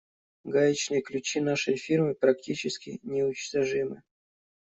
[0.53, 4.01] Гаечные ключи нашей фирмы практически неуничтожимы.